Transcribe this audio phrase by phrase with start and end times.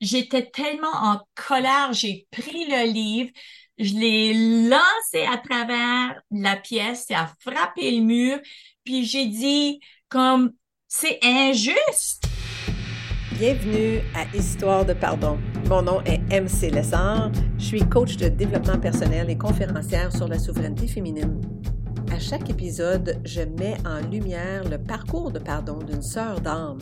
[0.00, 3.30] j'étais tellement en colère, j'ai pris le livre,
[3.78, 8.38] je l'ai lancé à travers la pièce, ça a frappé le mur,
[8.84, 10.52] puis j'ai dit comme
[10.86, 12.24] c'est injuste.
[13.32, 15.38] Bienvenue à Histoire de pardon.
[15.68, 17.30] Mon nom est MC Lessard.
[17.58, 21.40] Je suis coach de développement personnel et conférencière sur la souveraineté féminine.
[22.10, 26.78] À chaque épisode, je mets en lumière le parcours de pardon d'une sœur d'âme.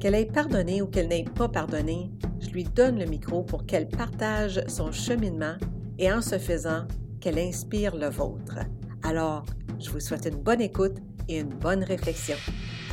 [0.00, 2.10] Qu'elle ait pardonné ou qu'elle n'ait pas pardonné,
[2.40, 5.56] je lui donne le micro pour qu'elle partage son cheminement
[5.98, 6.88] et en ce faisant,
[7.20, 8.60] qu'elle inspire le vôtre.
[9.02, 9.44] Alors,
[9.78, 10.96] je vous souhaite une bonne écoute
[11.28, 12.36] et une bonne réflexion.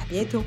[0.01, 0.43] À bientôt!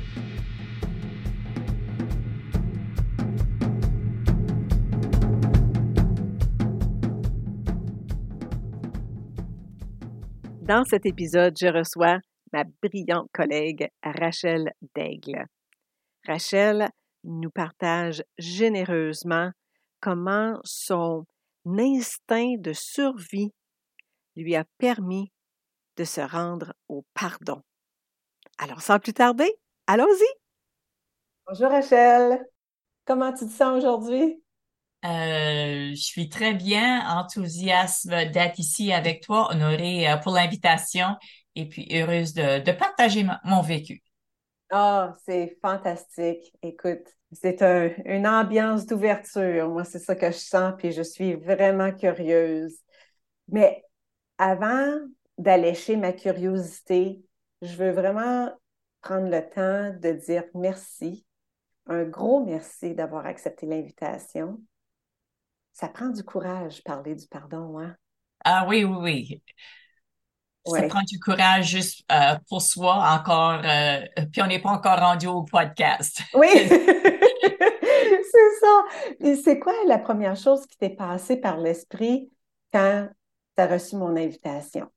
[10.61, 12.19] Dans cet épisode, je reçois
[12.53, 15.47] ma brillante collègue Rachel Daigle.
[16.25, 16.89] Rachel
[17.23, 19.51] nous partage généreusement
[19.99, 21.25] comment son
[21.65, 23.51] instinct de survie
[24.35, 25.31] lui a permis
[25.97, 27.61] de se rendre au pardon.
[28.57, 29.51] Alors, sans plus tarder,
[29.87, 30.39] allons-y.
[31.47, 32.39] Bonjour Rachel.
[33.05, 34.41] Comment tu te sens aujourd'hui?
[35.03, 41.15] Euh, je suis très bien, enthousiaste d'être ici avec toi, honorée euh, pour l'invitation
[41.55, 44.03] et puis heureuse de, partager mon vécu.
[44.71, 46.53] Ah, c'est fantastique.
[46.61, 47.61] Écoute, c'est
[48.05, 49.69] une ambiance d'ouverture.
[49.69, 52.77] Moi, c'est ça que je sens, puis je suis vraiment curieuse.
[53.49, 53.83] Mais
[54.37, 54.99] avant
[55.37, 57.23] d'allécher ma curiosité,
[57.61, 58.51] je veux vraiment
[59.01, 61.25] prendre le temps de dire merci,
[61.87, 64.61] un gros merci d'avoir accepté l'invitation.
[65.73, 67.95] Ça prend du courage, parler du pardon, hein?
[68.45, 69.43] Ah oui, oui, oui.
[70.65, 74.99] Ça prend du courage juste euh, pour soi encore, euh, puis on n'est pas encore
[74.99, 76.21] rendu au podcast.
[76.35, 76.69] Oui, c'est
[78.59, 78.83] ça.
[79.19, 82.29] Et c'est quoi la première chose qui t'est passée par l'esprit
[82.71, 83.07] quand
[83.57, 84.87] tu as reçu mon invitation?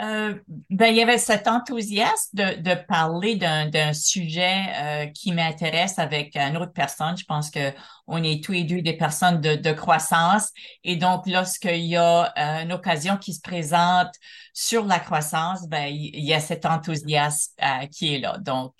[0.00, 0.34] Euh,
[0.70, 6.36] ben, il y avait cet enthousiasme de, de parler d'un sujet euh, qui m'intéresse avec
[6.36, 7.16] une autre personne.
[7.16, 7.70] Je pense que
[8.06, 10.52] on est tous et deux des personnes de, de croissance.
[10.84, 14.12] Et donc, lorsqu'il y a euh, une occasion qui se présente
[14.54, 17.52] sur la croissance, ben, il y a cet enthousiasme
[17.92, 18.38] qui est là.
[18.38, 18.74] Donc,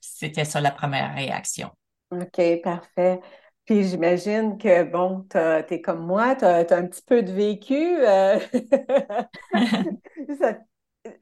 [0.00, 1.70] c'était ça la première réaction.
[2.10, 3.20] OK, parfait.
[3.64, 7.98] Puis j'imagine que, bon, tu es comme moi, tu as, un petit peu de vécu.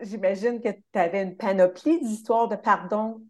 [0.01, 3.23] J'imagine que tu avais une panoplie d'histoires de pardon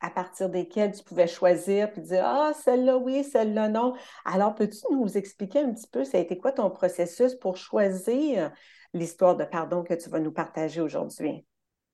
[0.00, 3.94] à partir desquelles tu pouvais choisir puis dire Ah, celle-là oui, celle-là non.
[4.24, 8.50] Alors, peux-tu nous expliquer un petit peu, ça a été quoi ton processus pour choisir
[8.94, 11.44] l'histoire de pardon que tu vas nous partager aujourd'hui?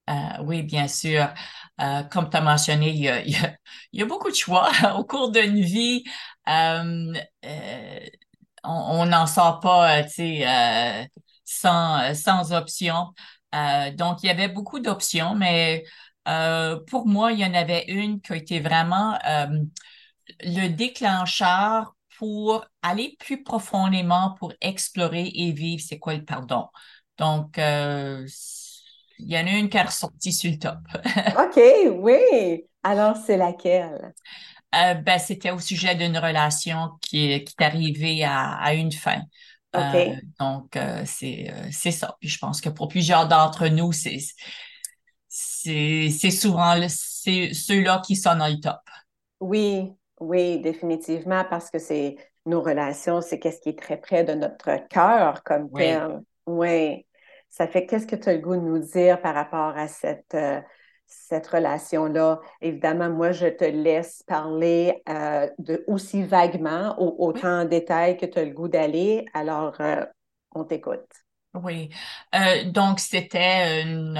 [0.09, 1.27] Euh, oui, bien sûr.
[1.81, 3.35] Euh, comme tu as mentionné, il y a, il,
[3.91, 6.03] y a, beaucoup de choix au cours d'une vie.
[6.47, 7.13] Euh,
[8.63, 11.09] on n'en sort pas, tu sais,
[11.47, 13.13] sans, sans options.
[13.95, 15.85] donc, il y avait beaucoup d'options, mais
[16.87, 19.17] pour moi, il y en avait une qui a été vraiment
[20.41, 26.67] le déclencheur pour aller plus profondément, pour explorer et vivre c'est quoi le pardon.
[27.17, 27.57] Donc,
[29.19, 30.77] il y en a une qui est ressortie sur le top.
[31.39, 31.59] OK,
[31.99, 32.65] oui.
[32.83, 34.13] Alors, c'est laquelle?
[34.75, 39.21] Euh, ben, c'était au sujet d'une relation qui, qui est arrivée à, une fin.
[39.77, 42.17] Euh, donc, euh, c'est, c'est ça.
[42.19, 44.17] Puis je pense que pour plusieurs d'entre nous, c'est,
[45.27, 48.79] c'est, c'est souvent c'est ceux-là qui sont dans le top.
[49.39, 54.33] Oui, oui, définitivement, parce que c'est nos relations, c'est qu'est-ce qui est très près de
[54.33, 56.21] notre cœur comme tel.
[56.45, 57.05] Oui.
[57.49, 60.33] Ça fait qu'est-ce que tu as le goût de nous dire par rapport à cette,
[60.33, 60.61] euh,
[61.07, 62.39] cette relation-là?
[62.61, 68.37] Évidemment, moi, je te laisse parler euh, de, aussi vaguement, autant en détail que tu
[68.39, 69.25] as le goût d'aller.
[69.33, 70.05] Alors, euh,
[70.53, 71.07] on t'écoute.
[71.53, 71.89] Oui.
[72.67, 74.19] donc, c'était une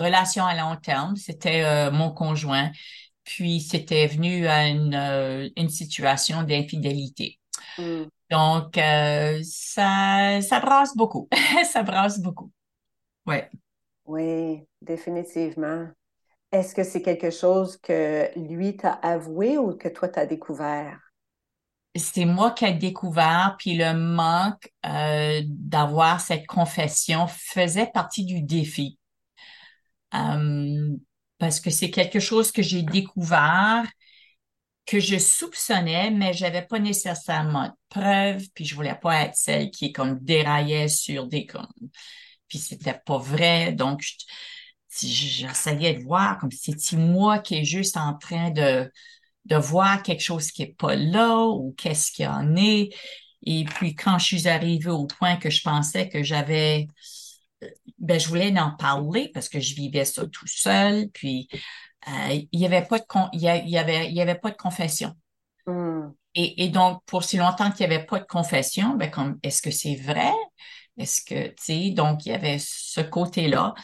[0.00, 1.14] relation à long terme.
[1.16, 2.70] C'était mon conjoint.
[3.24, 7.38] Puis, c'était venu à une, une situation d'infidélité.
[7.76, 8.04] Hmm.
[8.30, 11.28] Donc, ça, ça brasse beaucoup.
[11.70, 12.50] ça brasse beaucoup.
[13.26, 13.50] Ouais.
[14.10, 15.86] Oui, définitivement.
[16.52, 20.98] Est-ce que c'est quelque chose que lui t'a avoué ou que toi t'as découvert?
[21.96, 28.42] C'est moi qui ai découvert, puis le manque euh, d'avoir cette confession faisait partie du
[28.42, 28.98] défi.
[30.14, 30.96] Euh,
[31.38, 33.84] parce que c'est quelque chose que j'ai découvert,
[34.86, 39.70] que je soupçonnais, mais j'avais pas nécessairement de preuves, puis je voulais pas être celle
[39.70, 41.68] qui comme déraillait sur des comme
[42.50, 43.72] puis c'était pas vrai.
[43.72, 44.02] Donc,
[44.90, 48.90] j'essayais de voir comme si c'était moi qui est juste en train de,
[49.46, 52.90] de voir quelque chose qui est pas là ou qu'est-ce qu'il y en est.
[53.42, 56.88] Et puis, quand je suis arrivée au point que je pensais que j'avais,
[57.98, 61.08] ben, je voulais en parler parce que je vivais ça tout seul.
[61.10, 61.48] Puis,
[62.08, 63.04] euh, il y avait pas de,
[63.36, 65.14] y avait, y avait pas de confession.
[65.66, 66.10] Hmm.
[66.34, 69.62] Et, et, donc, pour si longtemps qu'il n'y avait pas de confession, ben, comme, est-ce
[69.62, 70.32] que c'est vrai?
[70.98, 73.74] Est-ce que, tu sais, donc, il y avait ce côté-là.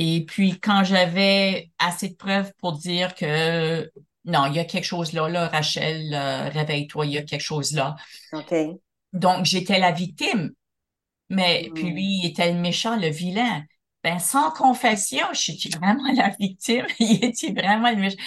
[0.00, 3.92] Et puis, quand j'avais assez de preuves pour dire que
[4.26, 7.42] non, il y a quelque chose là, là, Rachel, euh, réveille-toi, il y a quelque
[7.42, 7.96] chose là.
[8.32, 8.80] OK.
[9.12, 10.52] Donc, j'étais la victime.
[11.30, 11.74] Mais Hmm.
[11.74, 13.64] puis lui, il était le méchant, le vilain.
[14.04, 16.86] Ben, sans confession, je suis vraiment la victime.
[17.00, 18.18] il était vraiment le méchant.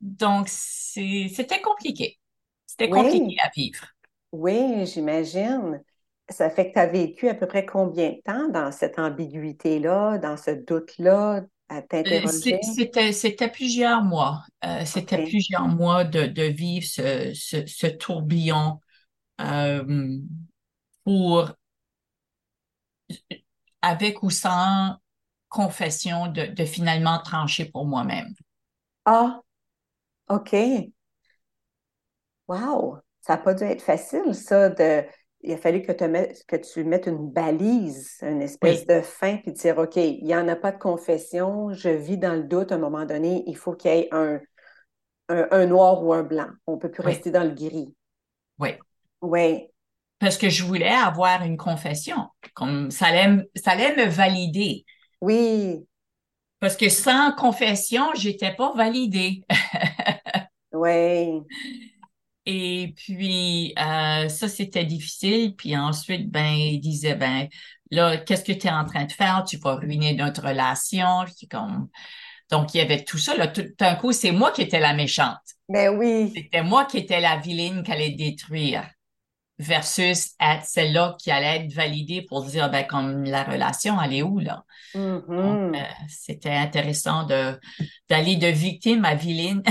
[0.00, 2.20] Donc, c'était compliqué.
[2.66, 3.30] C'était Oui.
[3.30, 3.86] compliqué à vivre.
[4.32, 5.82] Oui, j'imagine.
[6.28, 10.18] Ça fait que tu as vécu à peu près combien de temps dans cette ambiguïté-là,
[10.18, 12.58] dans ce doute-là, à Euh, t'interroger?
[13.12, 14.42] C'était, plusieurs mois.
[14.64, 18.80] Euh, c'était plusieurs mois de, de vivre ce, ce, ce tourbillon
[19.40, 20.18] euh,
[21.04, 21.52] pour,
[23.82, 24.96] avec ou sans
[25.48, 28.34] confession, de, de finalement trancher pour moi-même.
[29.04, 29.42] Ah,
[30.28, 30.54] OK.
[32.48, 32.98] Wow.
[33.20, 35.04] Ça n'a pas dû être facile, ça, de...
[35.46, 39.00] Il a fallu que, te mettes- que tu mettes une balise, une espèce Oui, de
[39.02, 42.44] fin, puis dire, OK, il n'y en a pas de confession, je vis dans le
[42.44, 44.40] doute, à un moment donné, il faut qu'il y ait un,
[45.30, 46.48] un, un noir ou un blanc.
[46.66, 47.94] On ne peut plus oui, rester dans le gris.
[48.58, 48.82] oui.
[49.20, 49.70] Oui,
[50.18, 52.28] Parce que je voulais avoir une confession.
[52.54, 54.84] Comme ça allait, me- ça allait me valider.
[55.20, 55.86] oui,
[56.60, 59.42] Parce que sans confession, j'étais pas validée.
[60.72, 61.46] oui.
[62.46, 65.54] Et puis, euh, ça, c'était difficile.
[65.56, 67.48] Puis ensuite, ben, il disait, ben,
[67.90, 69.44] là, qu'est-ce que tu es en train de faire?
[69.46, 71.24] Tu vas ruiner notre relation.
[71.50, 71.88] Comme...
[72.50, 73.36] Donc, il y avait tout ça.
[73.36, 73.48] Là.
[73.48, 75.38] Tout d'un coup, c'est moi qui étais la méchante.
[75.68, 76.32] Ben oui.
[76.34, 78.88] C'était moi qui étais la vilaine qui allait détruire
[79.58, 84.22] versus être celle-là qui allait être validée pour dire, ben, comme la relation, elle est
[84.22, 84.64] où, là?
[84.94, 85.72] Donc, euh,
[86.08, 87.58] c'était intéressant de,
[88.08, 89.62] d'aller de victime à vilaine.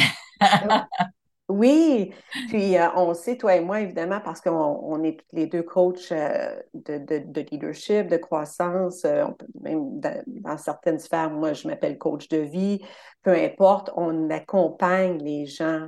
[1.47, 2.11] Oui,
[2.47, 6.11] puis euh, on sait, toi et moi, évidemment, parce qu'on on est les deux coachs
[6.11, 11.29] euh, de, de, de leadership, de croissance, euh, on peut- même dans, dans certaines sphères,
[11.29, 12.81] moi, je m'appelle coach de vie,
[13.21, 15.87] peu importe, on accompagne les gens,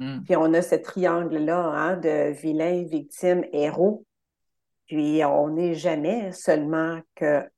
[0.00, 0.22] Mhm.
[0.24, 4.06] puis on a ce triangle-là hein, de vilain, victime, héros,
[4.86, 7.48] puis on n'est jamais seulement qu'un.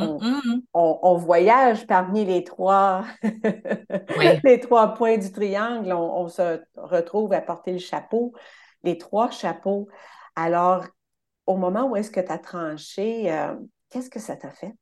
[0.00, 0.62] On, Mhm.
[0.74, 3.04] on, on voyage parmi les trois,
[4.16, 4.26] Oui.
[4.44, 5.92] les trois points du triangle.
[5.92, 8.32] On, on se retrouve à porter le chapeau,
[8.82, 9.88] les trois chapeaux.
[10.36, 10.86] Alors,
[11.46, 13.56] au moment où est-ce que tu as tranché, euh,
[13.90, 14.74] qu'est-ce que ça t'a fait?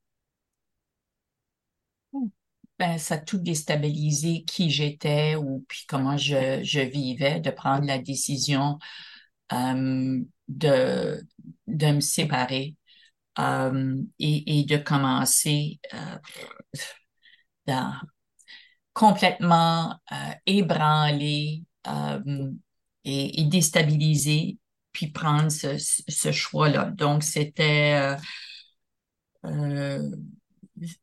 [2.78, 7.86] Ben, ça a tout déstabilisé qui j'étais ou puis comment je, je vivais, de prendre
[7.86, 8.78] la décision
[9.52, 11.26] euh, de,
[11.68, 12.76] de me séparer
[13.38, 15.78] euh, et, de commencer
[17.68, 17.90] euh,
[18.92, 20.14] complètement euh,
[20.46, 22.50] ébranlé euh,
[23.04, 24.56] et, et déstabilisé,
[24.92, 26.86] puis prendre ce, choix-là.
[26.86, 28.16] Donc, c'était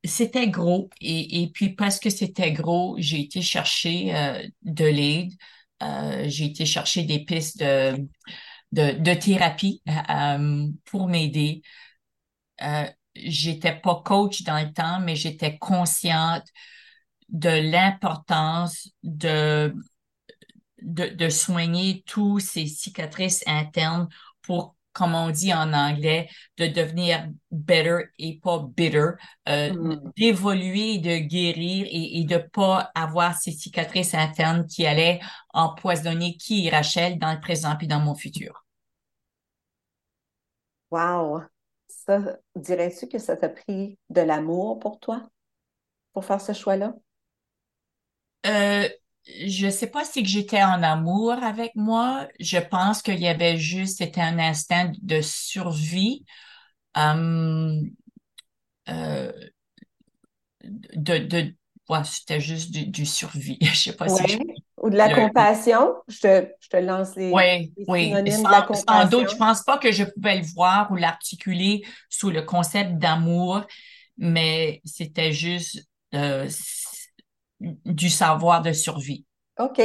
[0.03, 0.89] c'était gros.
[1.01, 4.11] Et, puis, parce que c'était gros, j'ai été chercher
[4.63, 5.31] de l'aide.
[6.29, 8.07] J'ai été chercher des pistes de,
[8.71, 9.81] de, thérapie
[10.85, 11.61] pour m'aider.
[12.63, 16.43] Euh, j'étais pas coach dans le temps, mais j'étais consciente
[17.29, 19.73] de l'importance de,
[20.81, 24.07] de, de soigner tous ces cicatrices internes
[24.41, 29.11] pour, comme on dit en anglais, de devenir better et pas bitter,
[29.49, 30.13] euh, Mm.
[30.17, 35.19] d'évoluer, de guérir et, et de pas avoir ces cicatrices internes qui allaient
[35.53, 38.63] empoisonner qui Rachel dans le présent puis dans mon futur.
[40.89, 41.49] Wow!
[42.05, 45.29] Ça, dirais-tu que ça t'a pris de l'amour pour toi,
[46.11, 46.93] pour faire ce choix-là?
[48.45, 48.89] Euh,
[49.25, 52.27] je sais pas si j'étais en amour avec moi.
[52.41, 56.25] Je pense qu'il y avait juste, c'était un instinct de survie.
[56.97, 57.81] Euh,
[58.89, 59.31] euh,
[60.63, 61.55] de, de,
[61.89, 63.57] ouais, c'était juste du, du survie.
[63.61, 64.37] Je sais pas si je.
[64.81, 65.95] Ou de la le, compassion?
[66.07, 68.05] Je te, je te lance les, oui, les oui.
[68.05, 70.95] synonymes de la Sans, sans doute, je pense pas que je pouvais le voir ou
[70.95, 73.61] l'articuler sous le concept d'amour,
[74.17, 76.49] mais c'était juste euh,
[77.61, 79.25] du savoir de survie.
[79.59, 79.81] OK.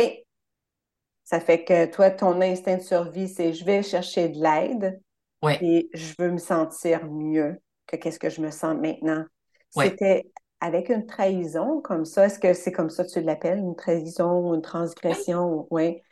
[1.24, 5.00] Ça fait que toi, ton instinct de survie, c'est je vais chercher de l'aide
[5.42, 9.24] Oui, et je veux me sentir mieux que qu'est-ce que je me sens maintenant.
[9.70, 10.24] C'était
[10.60, 14.54] avec une trahison comme ça, est-ce que c'est comme ça que tu l'appelles, une trahison
[14.54, 15.66] une transgression?
[15.70, 16.02] Oui.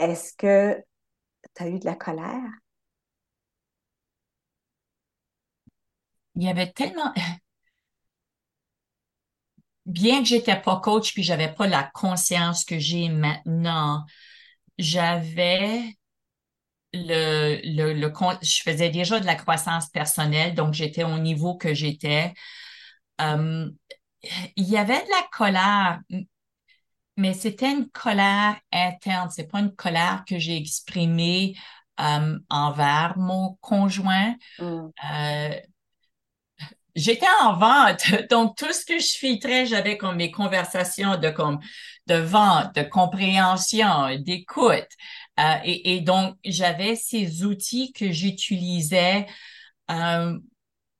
[0.00, 0.76] Est-ce que
[1.56, 2.42] tu as eu de la colère?
[6.36, 7.12] Il y avait tellement,
[9.86, 14.04] bien que j'étais pas coach puis j'avais pas la conscience que j'ai maintenant,
[14.78, 15.82] j'avais
[16.92, 18.12] le, le, le,
[18.42, 22.32] je faisais déjà de la croissance personnelle, donc j'étais au niveau que j'étais.
[23.20, 23.70] Euh,
[24.56, 26.00] il y avait de la colère,
[27.16, 29.30] mais c'était une colère interne.
[29.30, 31.54] C'est pas une colère que j'ai exprimée
[32.00, 34.34] euh, envers mon conjoint.
[34.58, 34.88] Mm.
[35.12, 35.60] Euh,
[36.94, 41.60] j'étais en vente, donc tout ce que je filtrais, j'avais comme mes conversations de comme
[42.06, 44.88] de vente, de compréhension, d'écoute.
[45.40, 49.26] Euh, et, donc j'avais ces outils que j'utilisais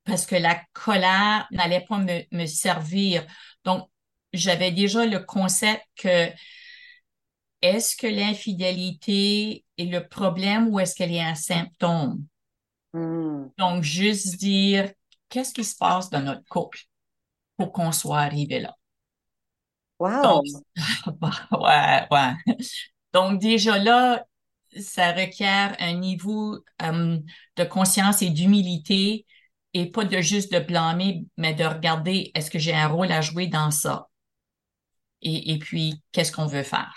[0.04, 3.26] parce que la colère n'allait pas me, me servir.
[3.64, 3.88] Donc
[4.32, 6.30] j'avais déjà le concept que
[7.62, 12.22] est-ce que l'infidélité est le problème ou est-ce qu'elle est un symptôme?
[12.92, 13.46] Hmm.
[13.56, 14.92] Donc, juste dire
[15.30, 16.80] qu'est-ce qui se passe dans notre couple
[17.56, 18.74] pour qu'on soit arrivé là?
[19.98, 20.42] Wow!
[21.52, 22.56] ouais, ouais.
[23.14, 24.26] Donc, déjà là,
[24.78, 27.18] ça requiert un niveau euh,
[27.56, 29.24] de conscience et d'humilité
[29.74, 33.20] et pas de juste de blâmer, mais de regarder est-ce que j'ai un rôle à
[33.20, 34.08] jouer dans ça?
[35.22, 36.94] Et, et puis, qu'est-ce qu'on veut faire?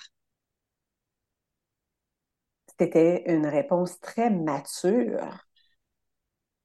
[2.80, 5.46] C'était une réponse très mature.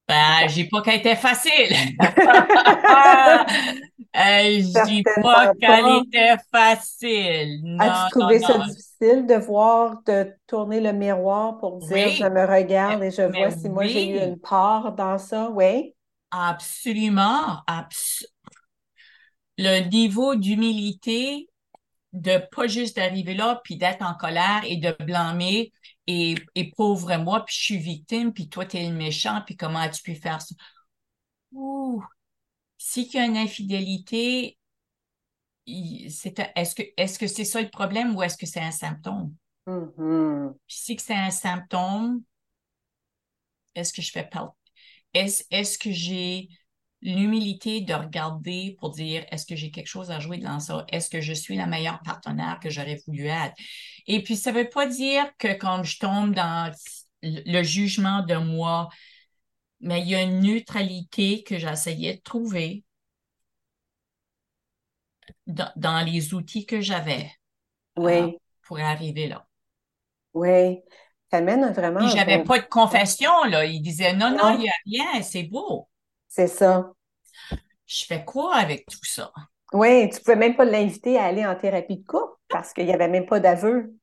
[0.09, 1.75] Ben, j'ai pas qu'elle était facile.
[4.14, 7.62] je dis pas qu'elle était facile.
[7.78, 13.02] As-tu trouvé ça difficile de voir, de tourner le miroir pour dire je me regarde
[13.02, 15.50] et je vois si moi j'ai eu une part dans ça?
[15.50, 15.95] Oui.
[16.33, 17.62] Absolument.
[19.59, 21.49] le niveau d'humilité
[22.15, 25.73] de pas juste d'arriver là puis d'être en colère et de blâmer
[26.07, 26.35] et,
[26.77, 30.03] pauvre moi puis je suis victime puis toi tu es le méchant puis comment as-tu
[30.03, 30.55] pu faire ça?
[31.53, 32.03] Ouh.
[32.79, 34.59] si qu'il y a une infidélité
[35.67, 39.35] c'est est-ce que est-ce que c'est ça le problème ou est-ce que c'est un symptôme?
[39.67, 40.55] Mm-hmm.
[40.67, 42.23] puis si que c'est un symptôme
[43.75, 44.25] est-ce que je fais
[45.14, 46.49] est-ce que j'ai
[47.02, 50.87] l'humilité de regarder pour dire est-ce que j'ai quelque chose à jouer dans ça?
[50.90, 53.54] Est-ce que je suis la meilleure partenaire que j'aurais voulu être?
[54.07, 56.73] Et puis, ça ne veut pas dire que quand je tombe dans
[57.23, 58.88] le jugement de moi,
[59.81, 62.85] mais il y a une neutralité que j'essayais de trouver
[65.47, 67.31] dans, les outils que j'avais
[67.97, 68.38] oui.
[68.62, 69.47] pour arriver là.
[70.35, 70.81] Oui.
[71.33, 72.07] Ça mène vraiment.
[72.09, 73.65] j'avais pas de confession, là.
[73.65, 75.89] Il disait non, non, il n'y a rien, c'est beau.
[76.29, 76.93] C'est ça.
[77.87, 79.33] Je fais quoi avec tout ça?
[79.73, 82.85] Oui, tu ne pouvais même pas l'inviter à aller en thérapie de couple parce qu'il
[82.85, 83.95] n'y avait même pas d'aveu.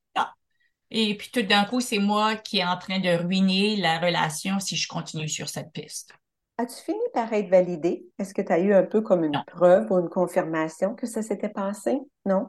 [0.90, 4.58] Et puis tout d'un coup, c'est moi qui est en train de ruiner la relation
[4.58, 6.12] si je continue sur cette piste.
[6.58, 8.04] As-tu fini par être validé?
[8.18, 11.22] Est-ce que tu as eu un peu comme une preuve ou une confirmation que ça
[11.22, 12.00] s'était passé?
[12.24, 12.48] Non?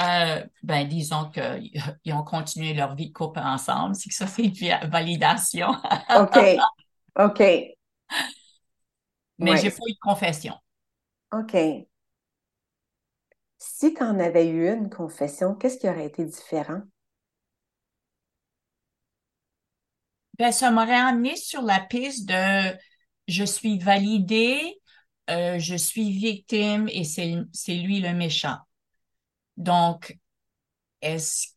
[0.00, 1.72] Euh, ben, disons qu'ils
[2.14, 5.70] ont continué leur vie de couple ensemble, c'est que ça, c'est une validation.
[6.16, 6.38] OK.
[7.18, 7.40] OK.
[9.38, 10.54] Mais j'ai pas eu de confession.
[11.32, 11.56] OK.
[13.58, 16.80] Si tu en avais eu une confession, qu'est-ce qui aurait été différent?
[20.38, 22.74] Ben, ça m'aurait amené sur la piste de
[23.28, 24.80] je suis validée,
[25.28, 28.56] euh, je suis victime et c'est lui le méchant.
[29.60, 30.18] Donc,
[31.00, 31.48] est-ce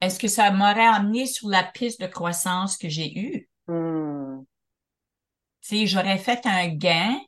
[0.00, 3.50] est-ce que ça m'aurait amené sur la piste de croissance que j'ai eue?
[3.68, 4.10] Hmm
[5.70, 7.18] sais, j'aurais fait un gain,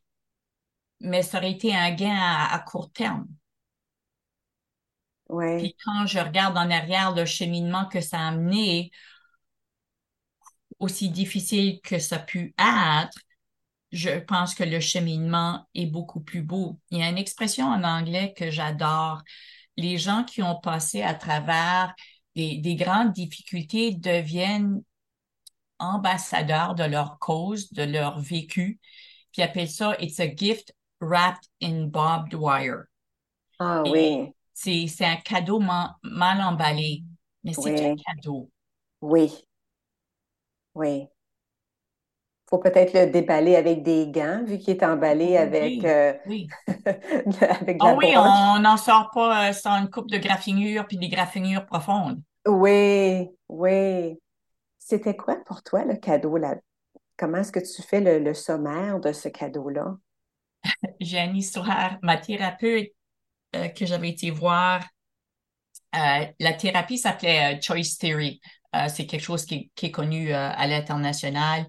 [1.00, 3.26] mais ça aurait été un gain à, court terme.
[5.28, 5.58] Ouais.
[5.58, 8.90] Puis quand je regarde en arrière le cheminement que ça a amené,
[10.78, 13.18] aussi difficile que ça a pu être,
[13.92, 16.78] je pense que le cheminement est beaucoup plus beau.
[16.90, 19.22] Il y a une expression en anglais que j'adore.
[19.76, 21.94] Les gens qui ont passé à travers
[22.34, 24.82] des, des grandes difficultés deviennent
[25.78, 28.80] ambassadeurs de leur cause, de leur vécu,
[29.32, 32.84] puis appellent ça It's a gift wrapped in barbed wire.
[33.58, 34.32] Ah oui.
[34.54, 37.04] C'est un cadeau mal emballé,
[37.42, 38.50] mais c'est un cadeau.
[39.00, 39.32] Oui.
[40.74, 41.08] Oui.
[42.52, 46.48] Faut peut-être le déballer avec des gants, vu qu'il est emballé avec, euh, oui.
[47.40, 51.08] avec ah oui, on n'en sort pas euh, sans une coupe de graffinure puis des
[51.08, 52.20] graffinures profondes.
[52.46, 54.18] Oui, oui.
[54.78, 56.36] C'était quoi pour toi le cadeau?
[56.36, 56.56] Là?
[57.16, 59.96] Comment est-ce que tu fais le, sommaire de ce cadeau-là?
[61.00, 61.96] j'ai une histoire.
[62.02, 62.90] Ma thérapeute
[63.56, 64.82] euh, que j'avais été voir,
[65.96, 68.42] euh, la thérapie s'appelait Choice Theory.
[68.90, 71.64] c'est quelque chose qui, qui est connu à l'international.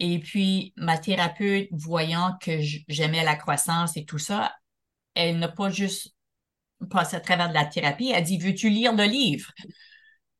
[0.00, 2.58] Et puis, ma thérapeute, voyant que
[2.88, 4.54] j'aimais la croissance et tout ça,
[5.14, 6.14] elle n'a pas juste
[6.90, 9.50] passé à travers de la thérapie, elle dit, veux-tu lire le livre?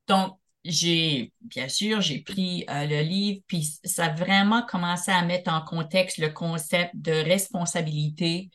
[0.09, 5.23] Donc, j'ai, bien sûr, j'ai pris euh, le livre, puis ça a vraiment commencé à
[5.23, 8.51] mettre en contexte le concept de responsabilité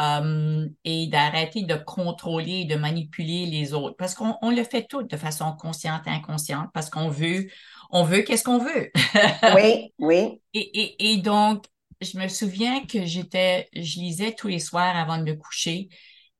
[0.00, 3.96] euh, et d'arrêter de contrôler et de manipuler les autres.
[3.96, 7.48] Parce qu'on on le fait tout de façon consciente et inconsciente, parce qu'on veut,
[7.92, 8.90] on veut qu'est-ce qu'on veut.
[9.54, 10.40] oui, oui.
[10.54, 11.66] Et, et, et, donc,
[12.00, 15.90] je me souviens que j'étais, je lisais tous les soirs avant de me coucher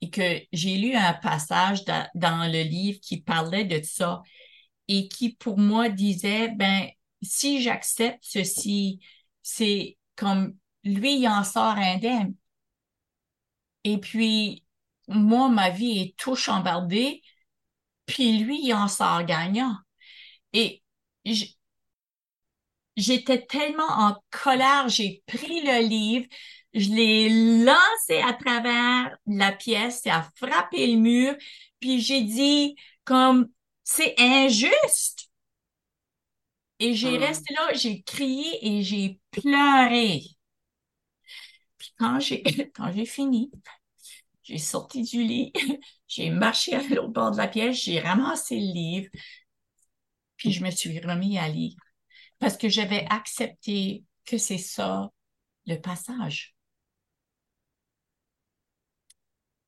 [0.00, 4.22] et que j'ai lu un passage dans, dans le livre qui parlait de ça
[4.88, 6.88] et qui, pour moi, disait, ben,
[7.20, 9.00] si j'accepte ceci,
[9.42, 12.34] c'est comme lui, il en sort indemne.
[13.84, 14.64] Et puis,
[15.08, 17.22] moi, ma vie est tout chambardée,
[18.06, 19.76] puis lui, il en sort gagnant.
[20.52, 20.81] Et
[22.96, 26.26] j'étais tellement en colère, j'ai pris le livre,
[26.74, 31.34] je l'ai lancé à travers la pièce, ça a frappé le mur,
[31.80, 33.48] puis j'ai dit comme
[33.84, 35.28] c'est injuste.
[36.78, 37.26] Et j'ai ah.
[37.26, 40.22] resté là, j'ai crié et j'ai pleuré.
[41.78, 42.42] Puis quand j'ai
[42.74, 43.50] quand j'ai fini,
[44.42, 45.52] j'ai sorti du lit,
[46.08, 49.08] j'ai marché à l'autre bord de la pièce, j'ai ramassé le livre,
[50.42, 51.76] puis je me suis remis à lire
[52.40, 55.08] parce que j'avais accepté que c'est ça
[55.66, 56.56] le passage.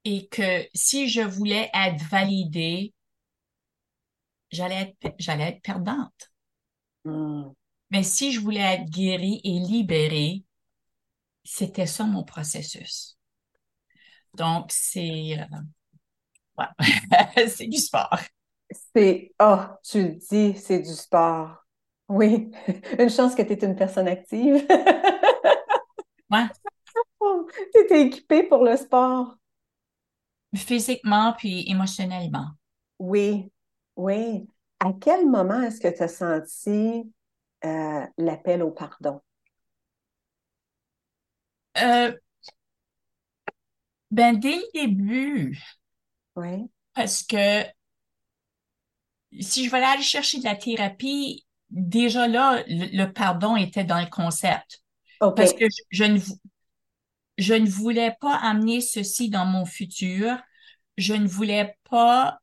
[0.05, 2.93] Et que si je voulais être validée,
[4.51, 6.33] j'allais être, j'allais être perdante.
[7.05, 7.51] Hmm.
[7.93, 10.43] Mais si je voulais être guérie et libérée,
[11.45, 13.17] c'était ça mon processus.
[14.37, 15.45] Donc, c'est euh,
[17.49, 18.19] c'est du sport.
[18.95, 21.65] C'est, oh, tu le dis, c'est du sport.
[22.09, 22.51] Oui,
[22.99, 24.67] une chance que tu es une personne active.
[26.31, 26.47] ouais.
[27.73, 29.37] tu étais équipée pour le sport.
[30.55, 32.47] Physiquement puis émotionnellement.
[32.99, 33.51] Oui,
[33.97, 34.47] oui.
[34.81, 37.13] À quel moment est-ce que tu as senti
[37.65, 39.21] euh, l'appel au pardon?
[41.83, 42.13] Euh,
[44.11, 45.61] ben, dès le début.
[46.37, 46.71] Oui.
[46.95, 47.65] Parce que
[49.41, 54.09] si je voulais aller chercher de la thérapie, déjà là, le, pardon était dans le
[54.11, 54.83] concept.
[55.19, 56.19] Parce que je, ne,
[57.39, 60.37] je ne voulais pas amener ceci dans mon futur.
[60.99, 62.39] Je ne voulais pas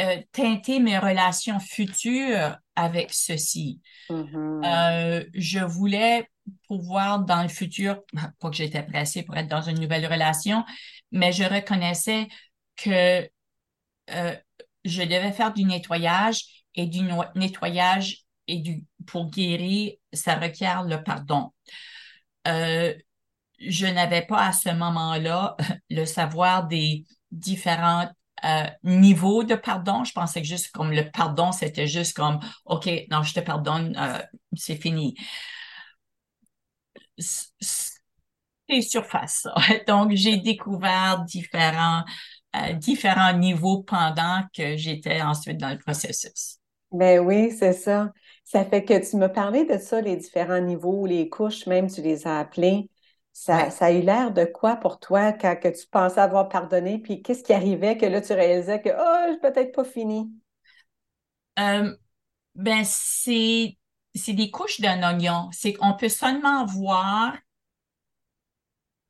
[0.00, 3.80] euh, teinter mes relations futures avec ceci.
[4.10, 4.64] Mm-hmm.
[4.64, 6.28] Euh, je voulais
[6.66, 8.02] pouvoir dans le futur,
[8.40, 10.64] pas que j'étais pressée pour être dans une nouvelle relation,
[11.12, 12.28] mais je reconnaissais
[12.76, 13.28] que
[14.10, 14.36] euh,
[14.84, 16.44] je devais faire du nettoyage
[16.74, 17.00] et du
[17.34, 21.52] nettoyage et du, pour guérir, ça requiert le pardon.
[22.46, 22.94] Euh,
[23.58, 25.56] je n'avais pas à ce moment-là
[25.90, 28.08] le savoir des différents
[28.44, 30.04] euh, niveaux de pardon.
[30.04, 33.96] Je pensais que juste comme le pardon, c'était juste comme, OK, non, je te pardonne,
[33.98, 34.18] euh,
[34.56, 35.16] c'est fini.
[37.18, 39.46] C'est surface.
[39.86, 42.04] Donc, j'ai découvert différents,
[42.78, 46.58] différents niveaux pendant que j'étais ensuite dans le processus.
[46.92, 48.12] Ben oui, c'est ça.
[48.44, 52.02] Ça fait que tu m'as parlé de ça, les différents niveaux, les couches, même tu
[52.02, 52.88] les as appelées.
[53.32, 56.98] Ça, ça a eu l'air de quoi pour toi quand que tu pensais avoir pardonné,
[56.98, 60.30] puis qu'est-ce qui arrivait que là, tu réalisais que oh, je peut-être pas fini?
[61.58, 61.96] Euh,
[62.54, 63.76] ben, c'est,
[64.28, 65.48] des couches d'un oignon.
[65.50, 67.36] C'est qu'on peut seulement voir,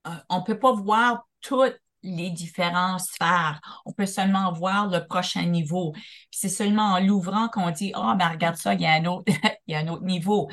[0.07, 3.61] euh, on peut pas voir toutes les différentes sphères.
[3.85, 5.95] On peut seulement voir le prochain niveau.
[6.31, 9.05] c'est seulement en l'ouvrant qu'on dit, ah, oh, ben regarde ça, il y a un
[9.07, 9.25] autre,
[9.67, 10.49] il y a un autre niveau.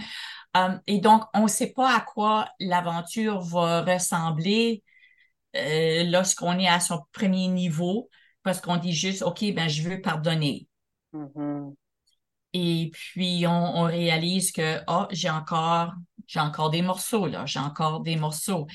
[0.55, 4.83] Um, et donc, on ne sait pas à quoi l'aventure va ressembler
[5.55, 8.09] euh, lorsqu'on est à son premier niveau,
[8.43, 10.67] parce qu'on dit juste, OK, ben je veux pardonner.
[11.13, 11.73] Mm-hmm.
[12.53, 15.93] Et puis, on, réalise que, oh, j'ai encore,
[16.27, 18.67] j'ai encore des morceaux, là, j'ai encore des morceaux.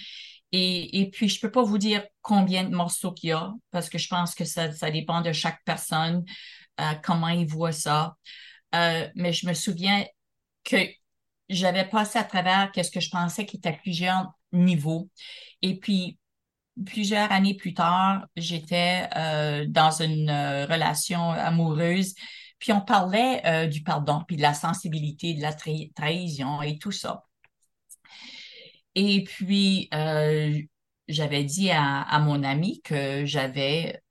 [0.53, 3.99] Et, puis, je peux pas vous dire combien de morceaux qu'il y a, parce que
[3.99, 6.25] je pense que ça, dépend de chaque personne,
[6.81, 8.17] euh, comment il voit ça.
[8.75, 10.05] Euh, mais je me souviens
[10.65, 10.77] que
[11.49, 15.11] j'avais passé à travers qu'est-ce que je pensais qui était plusieurs niveaux.
[15.63, 16.19] Et puis,
[16.85, 22.15] plusieurs années plus tard, j'étais euh, dans une relation amoureuse,
[22.59, 27.26] puis on parlait du pardon, puis de la sensibilité, de la trahison et tout ça.
[28.97, 30.59] Et puis, euh,
[31.07, 34.03] j'avais dit à, mon ami que j'avais,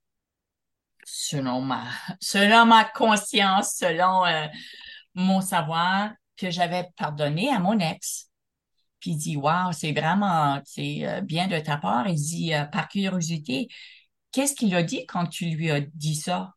[1.04, 1.86] selon ma,
[2.22, 4.46] selon ma conscience, selon euh,
[5.16, 8.30] mon savoir, que j'avais pardonné à mon ex.
[9.00, 12.08] Puis il dit, wow, c'est vraiment euh, bien de ta part.
[12.08, 13.68] Il dit, par curiosité,
[14.32, 16.54] qu'est-ce qu'il a dit quand tu lui as dit ça?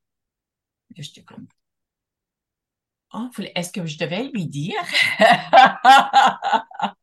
[1.27, 1.47] Comme,
[3.15, 4.75] oh, est-ce que je devais lui dire?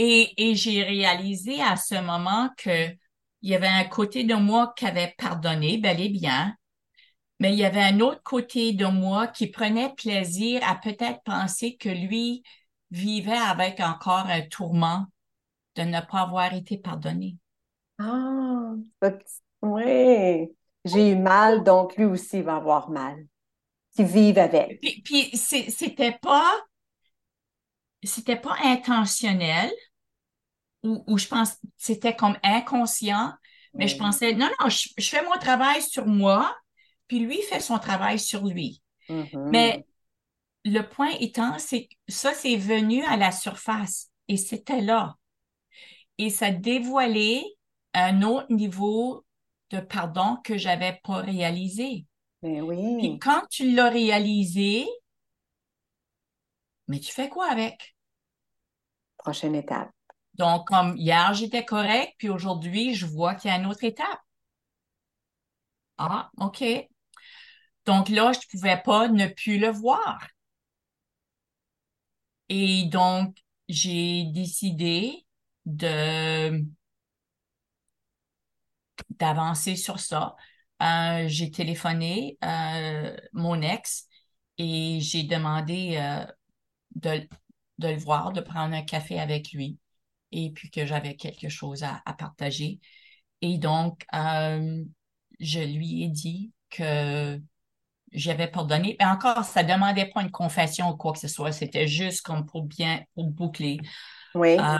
[0.00, 2.88] et, et j'ai réalisé à ce moment que
[3.42, 6.54] il y avait un côté de moi qui avait pardonné bel et bien,
[7.38, 11.76] mais il y avait un autre côté de moi qui prenait plaisir à peut-être penser
[11.76, 12.42] que lui
[12.90, 15.06] vivait avec encore un tourment
[15.76, 17.36] de ne pas avoir été pardonné.
[17.98, 18.72] Ah,
[19.62, 20.48] oui.
[20.84, 23.26] J'ai eu mal, donc lui aussi va avoir mal.
[23.94, 24.80] Qui vive avec.
[24.80, 26.50] Puis, puis c'était pas,
[28.02, 29.70] c'était pas intentionnel,
[30.82, 33.32] ou, je pense c'était comme inconscient,
[33.74, 36.56] mais je pensais, non, non, je, fais mon travail sur moi,
[37.06, 38.82] puis lui fait son travail sur lui.
[39.08, 39.50] Mm-hmm.
[39.50, 39.84] Mais
[40.64, 45.16] le point étant, c'est que ça, c'est venu à la surface et c'était là.
[46.18, 47.44] Et ça dévoilait
[47.94, 49.24] un autre niveau
[49.70, 52.06] de pardon que j'avais pas réalisé.
[52.42, 52.98] Mais oui.
[52.98, 54.86] Puis quand tu l'as réalisé,
[56.88, 57.94] mais tu fais quoi avec?
[59.18, 59.90] Prochaine étape.
[60.40, 64.20] Donc, comme hier, j'étais correct, puis aujourd'hui, je vois qu'il y a une autre étape.
[65.98, 66.64] Ah, OK.
[67.86, 70.26] Donc là, je ne pouvais pas ne plus le voir.
[72.48, 73.36] Et donc,
[73.68, 75.26] j'ai décidé
[79.18, 80.36] d'avancer sur ça.
[80.82, 84.06] Euh, j'ai téléphoné euh, mon ex
[84.58, 86.24] et j'ai demandé euh,
[86.96, 87.28] de,
[87.88, 89.79] le voir, de prendre un café avec lui
[90.32, 92.80] et puis que j'avais quelque chose à, partager.
[93.42, 94.82] Et donc, euh,
[95.38, 97.40] je lui ai dit que
[98.12, 98.96] j'avais pardonné.
[98.98, 101.52] Mais encore, ça demandait pas une confession ou quoi que ce soit.
[101.52, 103.78] C'était juste comme pour bien, pour boucler.
[104.34, 104.56] Oui.
[104.58, 104.78] Euh,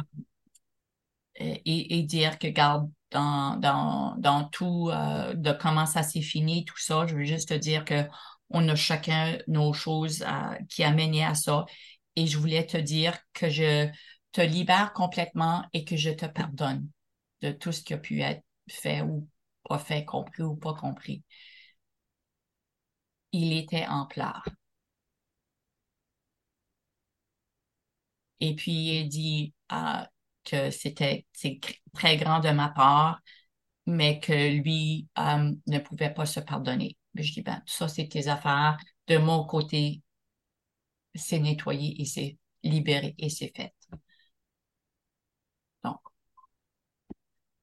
[1.39, 6.79] et, dire que, garde, dans, dans, dans tout, euh, de comment ça s'est fini, tout
[6.79, 8.05] ça, je veux juste te dire que
[8.51, 10.25] on a chacun nos choses
[10.69, 11.67] qui a mené à ça.
[12.17, 13.89] Et je voulais te dire que je,
[14.33, 16.89] te libère complètement et que je te pardonne
[17.43, 19.29] de tout ce qui a pu être fait ou
[19.69, 21.23] pas fait, compris ou pas compris.
[23.33, 24.45] Il était en pleurs.
[28.41, 30.09] Et puis il dit ah,
[30.45, 31.27] que c'était
[31.95, 33.21] très grand de ma part,
[33.87, 36.97] mais que lui euh, ne pouvait pas se pardonner.
[37.15, 38.79] je dis, ben, ça, c'est tes affaires.
[39.09, 40.03] De mon côté,
[41.15, 43.73] c'est nettoyé et c'est libéré et c'est fait.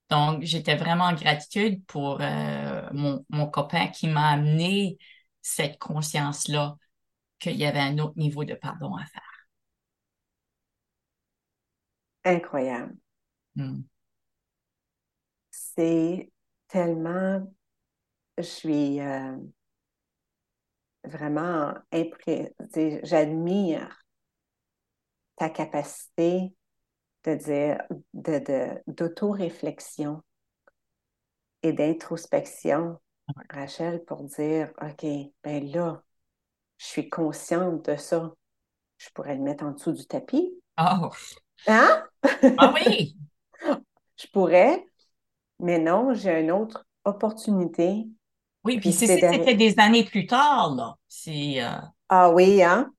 [0.09, 4.97] Donc, j'étais vraiment en gratitude pour euh, mon, mon, copain qui m'a amené
[5.41, 6.77] cette conscience-là
[7.39, 9.21] qu'il y avait un autre niveau de pardon à faire.
[12.23, 12.95] Incroyable.
[13.55, 13.81] Hmm.
[15.51, 16.31] C'est
[16.67, 17.53] tellement,
[18.37, 19.37] je suis euh,
[21.03, 24.03] vraiment impressionnée, j'admire
[25.37, 26.53] ta capacité
[27.27, 27.81] de dire,
[28.13, 30.21] de, d'auto-réflexion
[31.61, 32.99] et d'introspection,
[33.49, 35.05] Rachel, pour dire, OK,
[35.43, 36.01] ben là,
[36.77, 38.33] je suis consciente de ça.
[38.97, 40.53] Je pourrais le mettre en dessous du tapis.
[40.79, 41.09] Oh.
[41.67, 42.05] Hein?
[42.57, 43.17] Ah oui!
[44.15, 44.85] je pourrais,
[45.59, 48.07] mais non, j'ai une autre opportunité.
[48.63, 50.95] Oui, puis, si c'était des années plus tard, là.
[51.09, 51.61] C'est.
[51.61, 51.77] Euh,
[52.09, 52.91] ah oui, hein?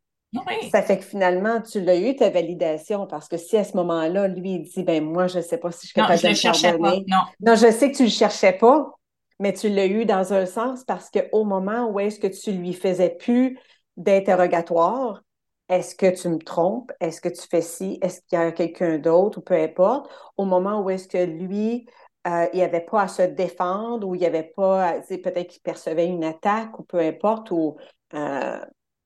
[0.71, 4.29] Ça fait que finalement, tu l'as eu, ta validation, parce que si à ce moment-là,
[4.29, 6.35] lui, il dit, ben moi, je ne sais pas si je suis capable de le
[6.35, 7.23] cherchais Pas, non.
[7.41, 8.99] non, je sais que tu ne le cherchais pas,
[9.41, 12.75] mais tu l'as eu dans un sens parce qu'au moment où est-ce que tu lui
[12.75, 13.59] faisais plus
[13.97, 15.23] d'interrogatoire,
[15.69, 16.93] est-ce que tu me trompes?
[17.01, 17.99] Est-ce que tu fais ci?
[18.03, 20.11] Est-ce qu'il y a quelqu'un d'autre ou peu importe?
[20.37, 21.87] Au moment où est-ce que lui,
[22.27, 25.63] euh, il n'y avait pas à se défendre ou il n'y avait pas, peut-être qu'il
[25.63, 27.77] percevait une attaque ou peu importe, ou
[28.15, 28.59] euh,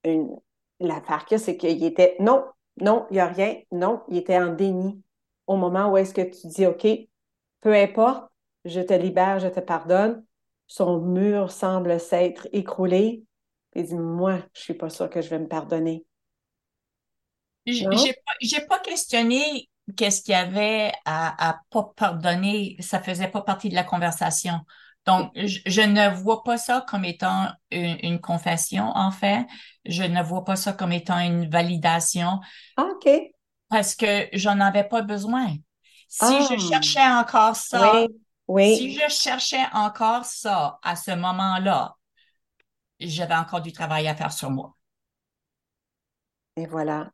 [0.04, 0.36] une,
[0.82, 2.44] L'affaire que c'est qu'il était non,
[2.80, 5.02] non, il n'y a rien, non, il était en déni.
[5.46, 6.86] Au moment où est-ce que tu dis OK,
[7.60, 8.30] peu importe,
[8.64, 10.24] je te libère, je te pardonne,
[10.66, 13.24] son mur semble s'être écroulé.
[13.74, 16.04] Il dit Moi, je ne suis pas sûre que je vais me pardonner.
[17.66, 22.76] J'ai pas, pas questionné qu'est-ce qu'il y avait à, ne pas pardonner.
[22.80, 24.60] Ça faisait pas partie de la conversation.
[25.04, 29.46] Donc, je, ne vois pas ça comme étant une, confession, en fait.
[29.84, 32.40] Je ne vois pas ça comme étant une validation.
[32.76, 33.10] Ah, OK.
[33.68, 35.56] Parce que j'en avais pas besoin.
[36.08, 38.06] Si je Ah, cherchais encore ça,
[38.46, 41.96] oui, si je cherchais encore ça à ce moment-là,
[43.00, 44.76] j'avais encore du travail à faire sur moi.
[46.56, 47.10] Et voilà.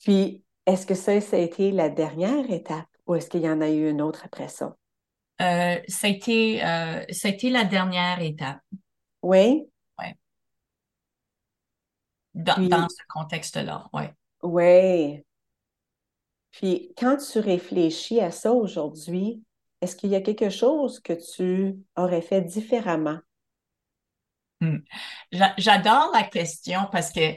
[0.00, 3.60] Puis, est-ce que ça, ça a été la dernière étape ou est-ce qu'il y en
[3.60, 4.76] a eu une autre après ça?
[5.42, 8.60] Euh, ça a été, euh, ça a été la dernière étape,
[9.22, 9.64] Oui.
[9.98, 10.16] ouais,
[12.34, 14.14] dans, ce contexte-là, ouais.
[14.42, 15.24] oui.
[16.52, 19.42] Puis, quand tu réfléchis à ça aujourd'hui,
[19.80, 23.18] est-ce qu'il y a quelque chose que tu aurais fait différemment?
[24.60, 24.78] Hmm.
[25.32, 27.34] J'a- J'adore la question parce que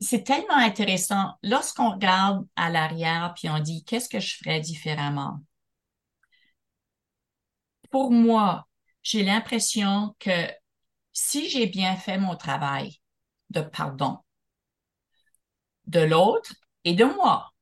[0.00, 1.32] c'est tellement intéressant.
[1.42, 5.40] Lorsqu'on regarde à l'arrière puis on dit qu'est-ce que je ferais différemment?
[7.94, 8.66] Pour moi,
[9.04, 10.50] j'ai l'impression que
[11.12, 13.00] si j'ai bien fait mon travail
[13.50, 14.18] de pardon
[15.86, 16.52] de l'autre
[16.84, 17.54] et de moi,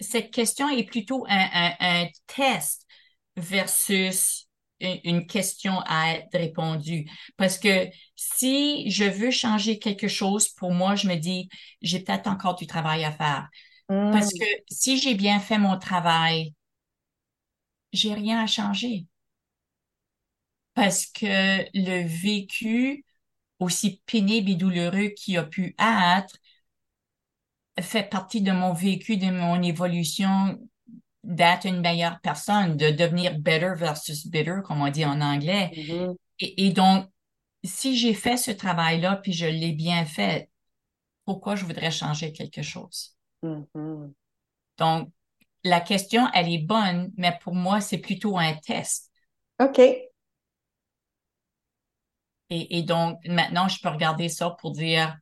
[0.00, 2.86] cette question est plutôt un, un, un test
[3.36, 4.48] versus
[4.80, 7.08] une, une question à être répondue.
[7.36, 11.48] Parce que si je veux changer quelque chose, pour moi, je me dis,
[11.82, 13.48] j'ai peut-être encore du travail à faire.
[14.10, 16.54] Parce que si j'ai bien fait mon travail,
[17.96, 19.06] j'ai rien à changer.
[20.74, 23.04] Parce que le vécu,
[23.60, 26.36] aussi pénible et douloureux qu'il a pu être,
[27.80, 30.58] fait partie de mon vécu, de mon évolution
[31.24, 35.74] d'être une meilleure personne, de devenir better versus bitter, comme on dit en anglais.
[35.76, 37.08] mhm, Et, et donc,
[37.64, 40.50] si j'ai fait ce travail-là, puis je l'ai bien fait,
[41.24, 43.16] pourquoi je voudrais changer quelque chose?
[43.42, 44.14] mhm.
[44.78, 45.10] Donc,
[45.66, 49.10] la question, elle est bonne, mais pour moi, c'est plutôt un test.
[49.58, 49.78] OK.
[52.50, 55.16] Et, et donc, maintenant, je peux regarder ça pour dire,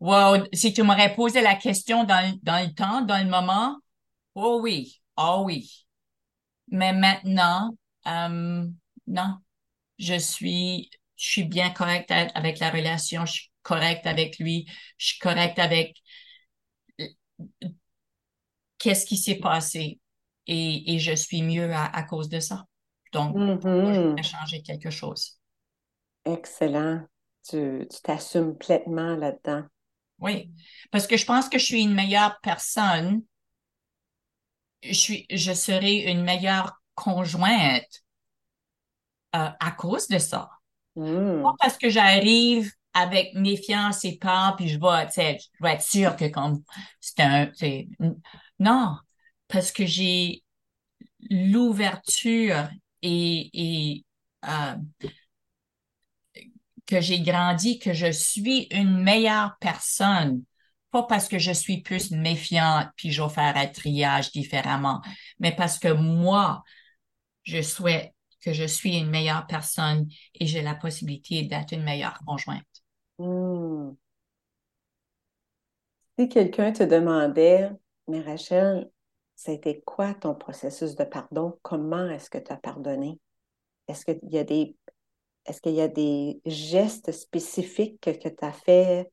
[0.00, 3.78] wow, si tu m'aurais posé la question dans, le- dans le temps, dans le moment,
[4.36, 5.86] oh oui, oh oui.
[6.68, 7.72] Mais maintenant,
[8.06, 8.66] euh,
[9.06, 9.36] non,
[9.98, 14.66] je suis, je suis bien correcte avec la relation, je suis correcte avec lui,
[14.98, 15.96] je suis correcte avec
[18.80, 20.00] qu'est-ce qui s'est passé
[20.48, 22.66] et, et je suis mieux à, à cause de ça.
[23.14, 24.24] Donc, pourquoi je voudrais Mhm.
[24.24, 25.40] changer quelque chose?
[26.24, 27.06] Excellent.
[27.46, 29.64] Tu, t'assumes pleinement là-dedans.
[30.20, 30.52] Oui,
[30.92, 33.22] parce que je pense que je suis une meilleure personne,
[34.82, 38.02] je suis, je serai une meilleure conjointe
[39.36, 40.50] euh, à cause de ça.
[41.42, 41.58] Pas Hmm.
[41.60, 45.82] parce que j'arrive avec méfiance et peur, puis je vais, tu sais, je vais être
[45.82, 46.62] sûre que comme
[47.00, 47.50] c'est un,
[48.60, 48.96] non,
[49.48, 50.44] parce que j'ai
[51.30, 52.68] l'ouverture
[53.02, 54.04] et,
[54.44, 54.74] euh,
[56.86, 60.44] que j'ai grandi, que je suis une meilleure personne.
[60.90, 65.00] Pas parce que je suis plus méfiante, puis je vais faire un triage différemment,
[65.38, 66.62] mais parce que moi,
[67.44, 72.18] je souhaite que je suis une meilleure personne et j'ai la possibilité d'être une meilleure
[72.26, 72.64] conjointe.
[73.18, 73.92] Hmm.
[76.18, 77.70] Si quelqu'un te demandait,
[78.10, 78.90] mais Rachel,
[79.36, 81.58] c'était quoi ton processus de pardon?
[81.62, 83.18] Comment est-ce que tu as pardonné?
[83.88, 84.76] Est-ce qu'il y a des,
[85.46, 89.10] est-ce qu'il y a des gestes spécifiques que, tu as fait,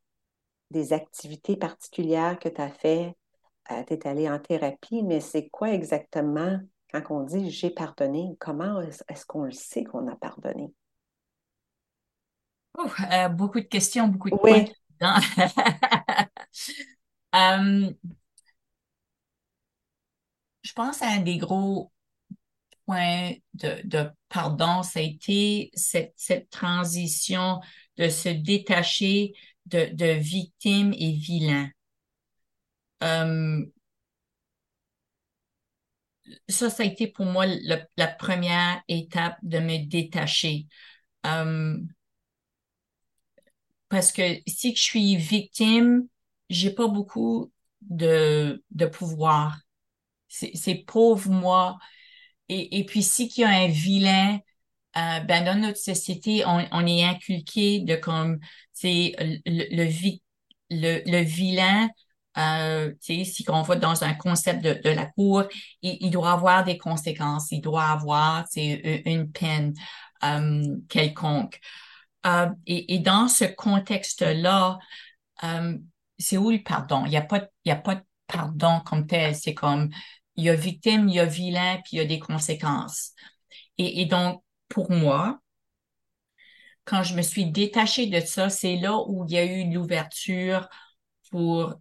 [0.71, 3.15] des activités particulières que tu as fait?
[3.87, 6.59] tu es allé en thérapie, mais c'est quoi exactement
[6.91, 8.35] quand on dit j'ai pardonné?
[8.39, 10.73] Comment est-ce qu'on le sait qu'on a pardonné?
[13.11, 14.73] Euh, beaucoup de questions, beaucoup de points Oui.
[17.35, 17.91] Euh,
[20.77, 21.91] pense à un des gros
[22.85, 26.13] points de, pardon, ça a été cette,
[26.51, 27.59] transition
[27.97, 29.33] de se détacher
[29.65, 31.69] de, de victime et vilain.
[33.03, 33.65] Euh,
[36.47, 37.45] ça, ça a été pour moi
[37.97, 40.67] la première étape de me détacher.
[41.25, 41.77] Euh,
[43.89, 46.07] parce que si je suis victime,
[46.49, 49.57] j'ai pas beaucoup de, de pouvoir.
[50.37, 51.77] C'est, pauvre moi.
[52.49, 54.39] Et, et puis, si qu'il y a un vilain,
[54.97, 58.39] euh, ben dans notre société, on, est inculqué de comme,
[58.73, 60.21] c'est le, le, vi-
[60.71, 61.89] le, le vilain,
[62.37, 65.43] euh, si on va dans un concept de, de la cour,
[65.81, 68.45] il, il doit avoir des conséquences, il doit avoir,
[69.09, 69.73] une peine
[70.23, 71.59] euh, quelconque.
[72.65, 74.79] Et, et dans ce contexte-là,
[76.17, 77.05] c'est où le pardon?
[77.05, 79.35] Il n'y a a pas de pardon comme tel.
[79.35, 79.89] C'est comme,
[80.37, 83.13] il y a victime, il y a vilain, puis il y a des conséquences.
[83.77, 85.39] Et, et donc, pour moi,
[86.85, 90.69] quand je me suis détachée de ça, c'est là où il y a eu l'ouverture
[91.29, 91.75] pour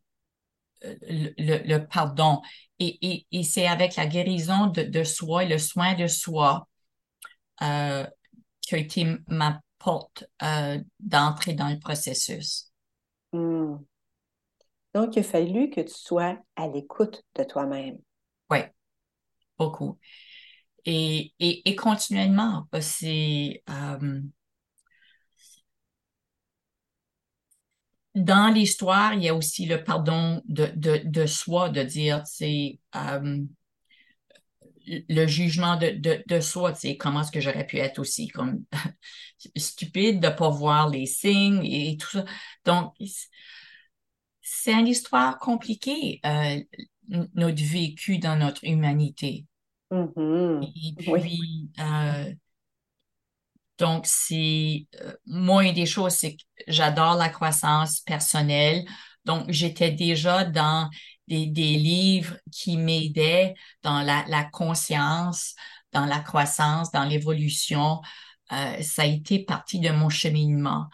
[0.82, 2.42] le, pardon.
[2.78, 6.68] Et, c'est avec la guérison de, soi et le soin de soi
[7.62, 8.06] euh,
[8.60, 12.70] qui a été ma porte euh, d'entrée dans le processus.
[13.32, 13.76] Hmm.
[14.94, 17.98] Donc, il a fallu que tu sois à l'écoute de toi-même.
[18.50, 18.58] Oui,
[19.58, 19.98] beaucoup.
[20.86, 24.22] Et, et, et continuellement, c'est euh,
[28.16, 32.78] dans l'histoire, il y a aussi le pardon de, de, de soi, de dire, c'est
[32.96, 33.38] euh,
[34.86, 38.64] le jugement de, de, de soi, comment est-ce que j'aurais pu être aussi comme
[39.56, 42.24] stupide de ne pas voir les signes et tout ça.
[42.64, 42.92] Donc,
[44.42, 46.60] c'est une histoire compliquée, euh,
[47.08, 49.46] notre vécu dans notre humanité.
[49.90, 50.72] Mm-hmm.
[50.74, 52.34] Et puis, euh,
[53.78, 58.84] donc, c'est euh, moi, une des choses, c'est que j'adore la croissance personnelle.
[59.24, 60.88] Donc, j'étais déjà dans
[61.28, 65.54] des, des livres qui m'aidaient dans la, la, conscience,
[65.92, 68.00] dans la croissance, dans l'évolution.
[68.52, 70.86] Euh, ça a été partie de mon cheminement.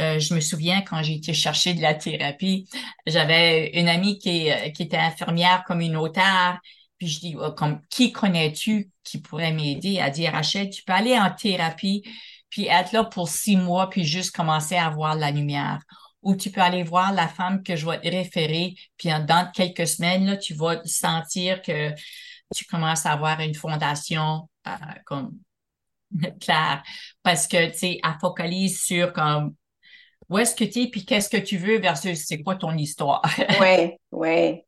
[0.00, 2.68] Euh, je me souviens quand j'ai été chercher de la thérapie,
[3.06, 6.60] j'avais une amie qui, euh, qui était infirmière communautaire
[7.00, 10.00] puis je dis, oh, comme, qui connais-tu qui pourrait m'aider?
[10.00, 12.02] À dire, Rachel, tu peux aller en thérapie,
[12.50, 15.78] puis être là pour six mois, puis juste commencer à voir la lumière.
[16.22, 19.86] Ou tu peux aller voir la femme que je vais te référer, puis dans quelques
[19.86, 21.90] semaines, là, tu vas sentir que
[22.54, 24.50] tu commences à avoir une fondation
[25.06, 25.32] comme
[26.40, 26.82] claire.
[27.22, 29.54] Parce que, tu sais, elle focalise sur comme
[30.28, 33.22] où est-ce que tu es, puis qu'est-ce que tu veux versus c'est quoi ton histoire.
[33.60, 34.62] Oui, oui.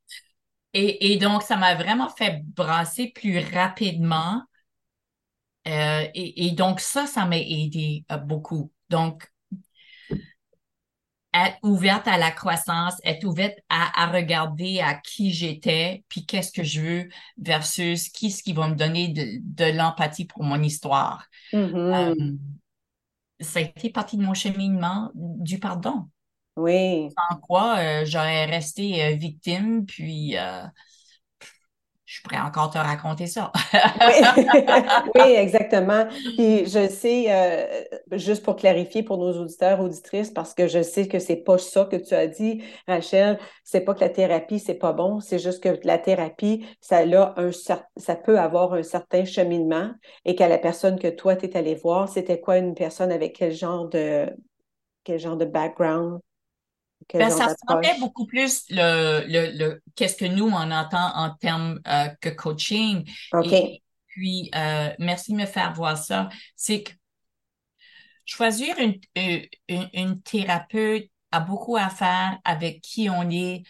[0.75, 4.43] Et, et donc, ça m'a vraiment fait brasser plus rapidement.
[5.69, 8.73] Euh, et, et, donc, ça, ça m'a aidé euh, beaucoup.
[8.89, 9.32] Donc,
[11.35, 16.53] être ouverte à la croissance, être ouverte à, à regarder à qui j'étais, puis qu'est-ce
[16.53, 20.62] que je veux versus qui ce qui va me donner de, de l'empathie pour mon
[20.62, 21.27] histoire.
[21.53, 22.12] Mm-hmm.
[22.12, 22.33] Euh,
[23.40, 26.09] ça a été partie de mon cheminement du pardon.
[26.57, 27.09] Oui.
[27.11, 30.37] Sans quoi euh, j'aurais resté euh, victime, puis
[32.12, 33.51] je pourrais encore te raconter ça.
[33.72, 34.44] oui.
[35.14, 36.07] oui, exactement.
[36.37, 41.18] Puis je sais, juste pour clarifier pour nos auditeurs, auditrices, parce que je sais que
[41.18, 44.92] c'est pas ça que tu as dit, Rachel, c'est pas que la thérapie, c'est pas
[44.92, 49.90] bon, c'est juste que la thérapie, ça, a un, ça peut avoir un certain cheminement
[50.27, 53.37] et qu'à la personne que toi, tu es allé voir, c'était quoi une personne avec
[53.37, 54.29] quel genre de
[55.05, 56.20] quel genre de background?
[57.12, 61.81] Ben, ça sentait beaucoup plus le, le, le qu'est-ce que nous, on entend en termes
[61.87, 63.09] euh, que coaching.
[63.33, 63.53] OK.
[63.53, 66.29] Et puis, euh, merci de me faire voir ça.
[66.57, 66.93] C'est que
[68.25, 73.62] choisir une, euh, une, une, thérapeute a beaucoup à faire avec qui on est,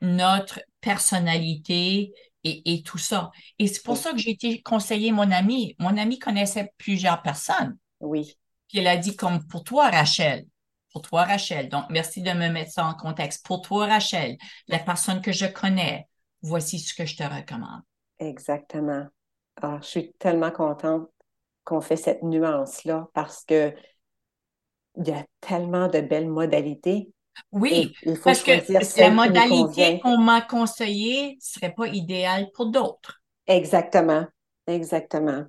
[0.00, 2.12] notre personnalité
[2.44, 3.30] et, et tout ça.
[3.58, 5.74] Et c'est pour ça que j'ai été conseiller mon ami.
[5.78, 7.76] Mon ami connaissait plusieurs personnes.
[8.00, 8.38] Oui.
[8.68, 10.44] Puis elle a dit, comme pour toi, Rachel,
[10.98, 11.68] pour toi, Rachel.
[11.68, 13.46] Donc, merci de me mettre ça en contexte.
[13.46, 16.08] Pour toi, Rachel, la personne que je connais,
[16.42, 17.82] voici ce que je te recommande.
[18.18, 19.06] Exactement.
[19.62, 21.08] Ah, je suis tellement contente
[21.62, 23.72] qu'on fait cette nuance-là parce que
[24.96, 27.12] il y a tellement de belles modalités.
[27.52, 33.22] Oui, parce que la modalité qu'on m'a conseillée ne serait pas idéale pour d'autres.
[33.46, 34.26] Exactement,
[34.66, 35.44] exactement.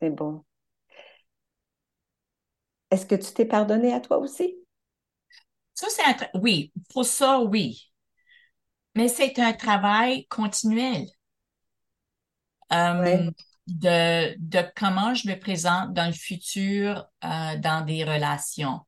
[0.00, 0.42] C'est bon.
[2.90, 4.56] Est-ce que tu t'es pardonné à toi aussi?
[5.74, 7.90] Ça, c'est un oui, pour ça, oui.
[8.94, 11.06] Mais c'est un travail continuel.
[12.72, 13.30] Euh,
[13.66, 18.80] de, de comment je me présente dans le futur euh, dans des relations.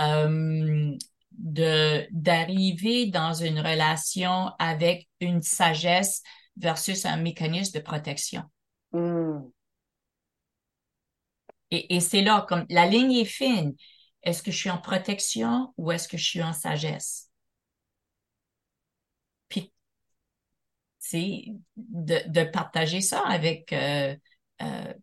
[0.00, 0.96] Euh,
[1.32, 6.22] de d'arriver dans une relation avec une sagesse
[6.56, 8.42] versus un mécanisme de protection.
[8.92, 9.50] Hmm.
[11.74, 13.74] Et, c'est là, comme la ligne est fine.
[14.22, 17.30] Est-ce que je suis en protection ou est-ce que je suis en sagesse?
[19.48, 19.72] Puis,
[20.98, 21.44] c'est
[21.76, 24.16] de, de, partager ça avec euh,
[24.62, 24.94] euh,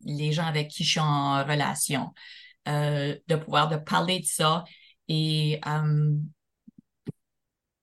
[0.00, 2.12] les gens avec qui je suis en relation,
[2.68, 4.64] euh, de pouvoir de parler de ça
[5.08, 5.60] et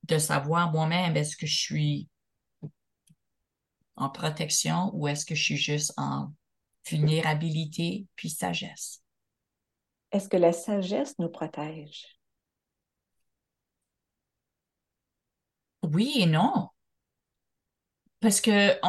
[0.04, 2.10] de savoir moi-même est-ce que je suis
[3.96, 6.32] en protection ou est-ce que je suis juste en
[6.88, 9.04] vulnérabilité, puis sagesse.
[10.12, 12.20] Est-ce que la sagesse nous protège?
[15.84, 16.70] Oui et non.
[18.20, 18.80] Parce que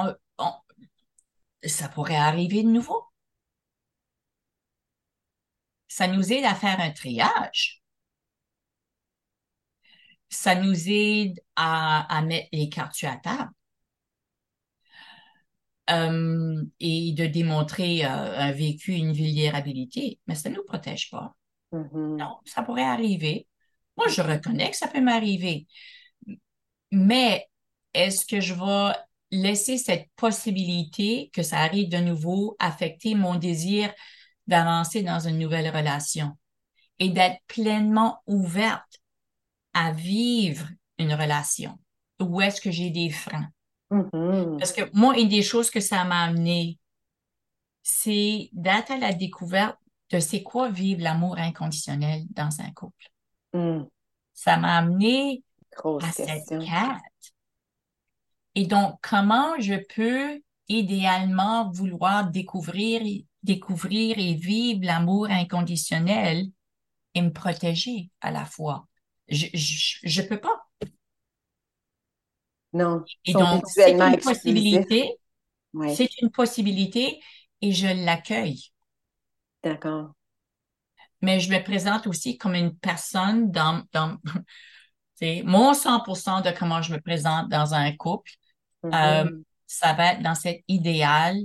[1.64, 3.04] ça pourrait arriver de nouveau.
[5.88, 7.80] Ça nous aide à faire un triage.
[10.30, 13.50] ça nous aide à, mettre les cartes sur la table.
[15.90, 21.34] Euh, et de démontrer euh, un vécu, une vulnérabilité, mais ça ne nous protège pas.
[21.72, 22.16] Mm-hmm.
[22.16, 23.48] Non, ça pourrait arriver.
[23.96, 25.66] Moi, je reconnais que ça peut m'arriver.
[26.92, 27.48] Mais
[27.92, 28.94] est-ce que je vais
[29.32, 33.92] laisser cette possibilité que ça arrive de nouveau affecter mon désir
[34.46, 36.36] d'avancer dans une nouvelle relation
[36.98, 39.00] et d'être pleinement ouverte
[39.74, 40.68] à vivre
[40.98, 41.78] une relation?
[42.20, 43.50] Ou est-ce que j'ai des freins?
[43.90, 44.58] Mm-hmm.
[44.58, 46.78] Parce que moi, une des choses que ça m'a amené,
[47.82, 49.76] c'est d'être à la découverte
[50.10, 53.06] de c'est quoi vivre l'amour inconditionnel dans un couple.
[53.52, 53.82] Mm.
[54.32, 55.42] Ça m'a amené
[55.76, 57.34] Grosse à cette quête.
[58.54, 63.02] Et donc, comment je peux idéalement vouloir découvrir,
[63.42, 66.46] découvrir et vivre l'amour inconditionnel
[67.14, 68.86] et me protéger à la fois?
[69.28, 70.69] Je, je peux pas.
[72.72, 73.04] Non.
[73.24, 75.16] Et donc, c'est une possibilité,
[75.94, 77.20] c'est une possibilité
[77.60, 78.72] et je l'accueille.
[79.62, 80.12] d'accord.
[81.22, 84.16] Mais je me présente aussi comme une personne dans, dans
[85.44, 88.32] mon 100% de comment je me présente dans un couple.
[88.86, 89.30] Euh,
[89.66, 91.36] ça va être dans cet idéal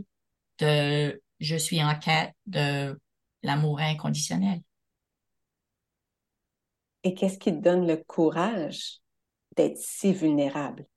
[0.59, 2.97] de je suis en quête de
[3.43, 4.61] l'amour inconditionnel.
[7.03, 8.99] Et qu'est-ce qui te donne le courage
[9.55, 10.87] d'être si vulnérable?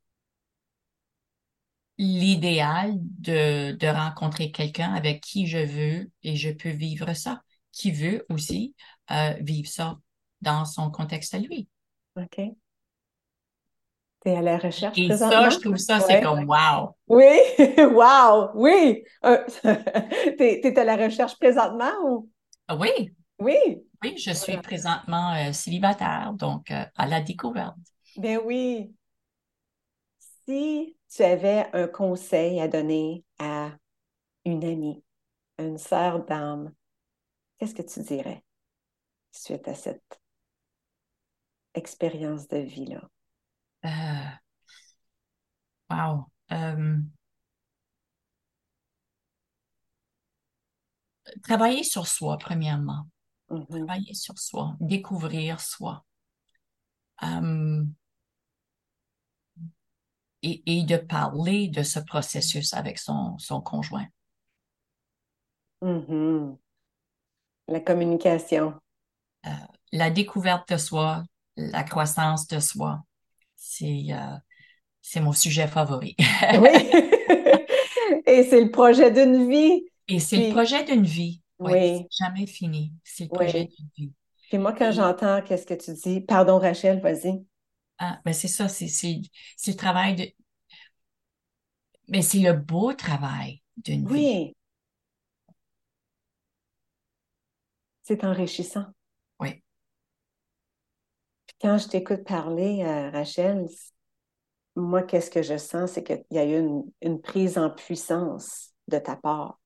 [1.98, 7.42] L'idéal de, de rencontrer quelqu'un avec qui je veux et je peux vivre ça,
[7.72, 8.74] qui veut aussi
[9.10, 9.98] euh, vivre ça
[10.40, 11.68] dans son contexte à lui.
[12.16, 12.56] OK.
[14.22, 16.94] Tu es à la recherche Et ça, je trouve ça, c'est comme wow.
[17.08, 17.24] Oui,
[17.78, 19.04] wow, oui.
[19.24, 19.38] Euh,
[20.38, 22.30] T'es es à la recherche présentement ou?
[22.70, 27.76] Oui, Oui, oui, je suis présentement euh, célibataire, donc euh, à la découverte.
[28.16, 28.94] ben oui.
[30.48, 33.76] Si tu avais un conseil à donner à
[34.46, 35.04] une amie,
[35.58, 36.72] à une sœur d'âme,
[37.58, 38.42] qu'est-ce que tu dirais
[39.30, 40.22] suite à cette
[41.74, 43.10] expérience de vie-là?
[43.84, 44.30] Euh,
[45.90, 46.30] wow.
[46.52, 46.96] Euh,
[51.42, 53.06] travailler sur soi, premièrement.
[53.50, 53.66] Mhm.
[53.66, 56.06] Travailler sur soi, découvrir soi.
[57.22, 57.84] Euh,
[60.42, 64.06] et, et de parler de ce processus avec son, son conjoint.
[65.82, 66.56] Mhm.
[67.68, 68.74] La communication.
[69.92, 71.24] La découverte de soi,
[71.56, 73.00] la croissance de soi,
[73.56, 76.16] c'est euh, mon sujet favori.
[76.60, 76.68] Oui.
[78.26, 79.86] Et c'est le projet d'une vie.
[80.08, 81.40] Et c'est Puis- le projet d'une vie.
[81.58, 82.06] Oui, Oui.
[82.10, 82.92] c'est jamais fini.
[83.04, 83.36] C'est le Oui.
[83.38, 84.12] projet d'une vie.
[84.48, 87.44] Puis moi, quand j'entends qu'est-ce que tu dis, pardon Rachel, vas-y.
[87.98, 89.20] Ah, ben c'est ça, c'est c'est
[89.56, 90.26] c'est le travail de.
[92.08, 94.14] Mais c'est le beau travail d'une vie.
[94.14, 94.54] Oui.
[98.02, 98.86] C'est enrichissant.
[99.40, 99.62] Oui.
[101.46, 103.66] Puis quand je t'écoute parler, euh, Rachel,
[104.76, 108.72] moi, qu'est-ce que je sens, c'est qu'il y a eu une, une prise en puissance
[108.86, 109.60] de ta part.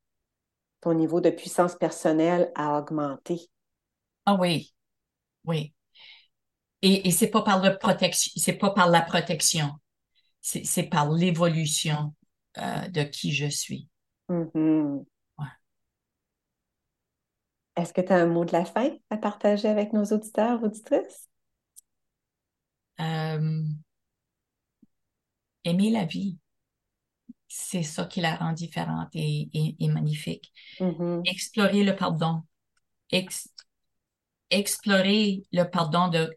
[0.80, 3.40] Ton niveau de puissance personnelle a augmenté.
[4.26, 4.74] Ah oui,
[5.44, 5.74] oui.
[6.82, 9.70] Et, et c'est pas par le protection, c'est pas par la protection,
[10.42, 12.14] c'est c'est par l'évolution
[12.58, 13.88] euh, de qui je suis.
[14.28, 15.06] Mhm.
[15.38, 15.46] Ouais.
[17.76, 21.28] Est-ce que tu as un mot de la fin à partager avec nos auditeurs, auditrices?
[23.00, 23.62] Euh,
[25.64, 26.38] aimer la vie,
[27.48, 30.52] c'est ça qui la rend différente et, et, et magnifique.
[30.80, 31.26] Mhm.
[31.26, 32.42] Explorer le pardon,
[33.12, 33.48] Ex-
[34.50, 36.30] explorer le pardon de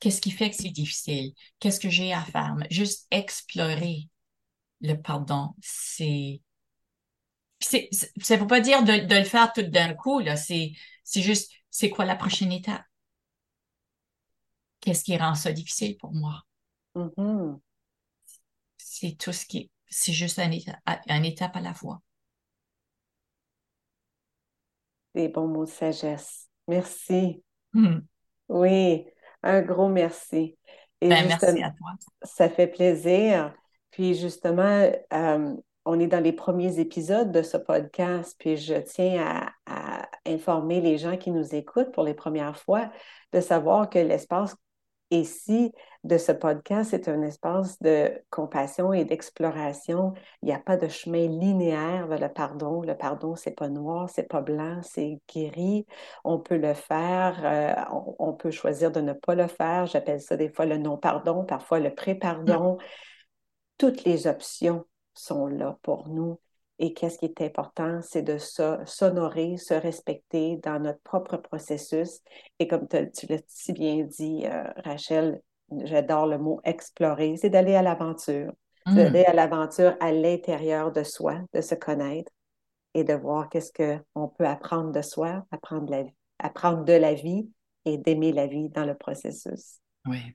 [0.00, 4.08] qu'est-ce qui fait que c'est difficile, qu'est-ce que j'ai à faire, mais juste explorer
[4.82, 6.42] le pardon, c'est
[7.60, 10.72] ça veut pas dire de, de le faire tout d'un coup là, c'est
[11.14, 12.82] juste c'est quoi la prochaine étape?
[14.80, 16.42] Qu'est-ce qui rend ça difficile pour moi?
[16.94, 17.60] Mhm.
[18.78, 22.02] C'est tout ce qui c'est juste un étape, un étape à la fois.
[25.14, 26.48] Des bons mots de sagesse.
[26.66, 27.44] Merci.
[27.72, 28.00] Hmm.
[28.48, 29.06] Oui,
[29.42, 30.56] un gros merci.
[31.00, 31.90] Et Ben, merci à toi.
[32.22, 33.54] ça fait plaisir.
[33.90, 39.24] Puis justement, euh, on est dans les premiers épisodes de ce podcast, puis je tiens
[39.24, 42.90] à, à informer les gens qui nous écoutent pour les premières fois
[43.32, 44.54] de savoir que l'espace
[45.10, 45.72] Et si
[46.04, 50.86] de ce podcast est un espace de compassion et d'exploration, il n'y a pas de
[50.86, 52.82] chemin linéaire vers le pardon.
[52.82, 55.84] Le pardon, c'est pas noir, c'est pas blanc, c'est gris.
[56.24, 59.86] On peut le faire, euh, on, peut choisir de ne pas le faire.
[59.86, 62.78] J'appelle ça des fois le non-pardon, parfois le pré-pardon.
[63.78, 64.84] Toutes les options
[65.14, 66.38] sont là pour nous.
[66.82, 72.20] Et qu'est-ce qui est important, c'est de s'honorer, se respecter dans notre propre processus.
[72.58, 75.42] Et comme tu l'as si bien dit, euh, Rachel,
[75.84, 78.52] j'adore le mot explorer, c'est d'aller à l'aventure.
[78.86, 78.94] Mm.
[78.94, 82.32] d'aller à l'aventure à l'intérieur de soi, de se connaître
[82.94, 86.04] et de voir qu'est-ce qu'on peut apprendre de soi, apprendre, la,
[86.38, 87.50] apprendre de la vie
[87.84, 89.80] et d'aimer la vie dans le processus.
[90.06, 90.34] Oui.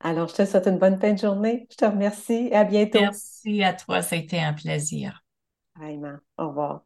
[0.00, 1.66] Alors, je te souhaite une bonne fin de journée.
[1.70, 3.00] Je te remercie et à bientôt.
[3.00, 5.24] Merci à toi, ça a été un plaisir.
[6.38, 6.82] Au revoir.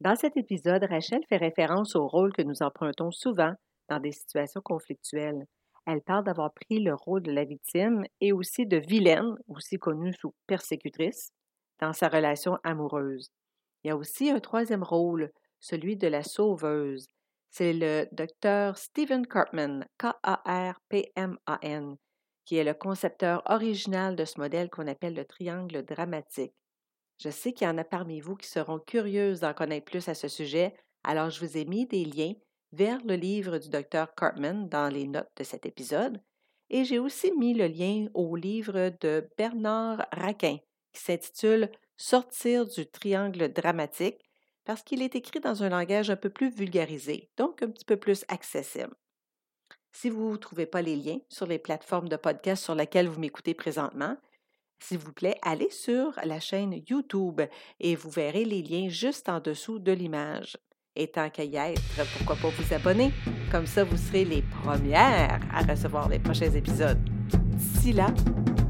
[0.00, 3.54] Dans cet épisode, Rachel fait référence au rôle que nous empruntons souvent
[3.88, 5.46] dans des situations conflictuelles.
[5.86, 10.12] Elle parle d'avoir pris le rôle de la victime et aussi de vilaine, aussi connue
[10.14, 11.32] sous persécutrice,
[11.80, 13.30] dans sa relation amoureuse.
[13.82, 17.08] Il y a aussi un troisième rôle, celui de la sauveuse.
[17.50, 20.36] C'est le docteur Stephen Cartman, K-A-R-P-M-A-N,
[22.44, 26.54] qui est le concepteur original de ce modèle qu'on appelle le triangle dramatique.
[27.22, 30.14] Je sais qu'il y en a parmi vous qui seront curieuses d'en connaître plus à
[30.14, 32.32] ce sujet, alors je vous ai mis des liens
[32.72, 36.20] vers le livre du docteur Cartman dans les notes de cet épisode,
[36.68, 40.58] et j'ai aussi mis le lien au livre de Bernard Raquin
[40.92, 44.18] qui s'intitule Sortir du triangle dramatique
[44.64, 47.96] parce qu'il est écrit dans un langage un peu plus vulgarisé, donc un petit peu
[47.96, 48.96] plus accessible.
[49.92, 53.20] Si vous ne trouvez pas les liens sur les plateformes de podcast sur lesquelles vous
[53.20, 54.16] m'écoutez présentement,
[54.82, 57.40] s'il vous plaît, allez sur la chaîne YouTube
[57.80, 60.56] et vous verrez les liens juste en dessous de l'image.
[60.94, 61.80] Et tant qu'à y être,
[62.18, 63.12] pourquoi pas vous abonner?
[63.50, 66.98] Comme ça, vous serez les premières à recevoir les prochains épisodes.
[67.56, 68.08] D'ici là,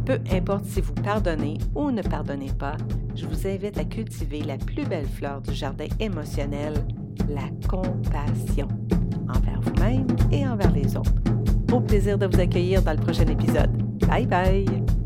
[0.07, 2.77] peu importe si vous pardonnez ou ne pardonnez pas,
[3.15, 6.75] je vous invite à cultiver la plus belle fleur du jardin émotionnel,
[7.29, 8.69] la compassion,
[9.29, 11.13] envers vous-même et envers les autres.
[11.73, 13.71] Au plaisir de vous accueillir dans le prochain épisode.
[14.07, 15.01] Bye bye!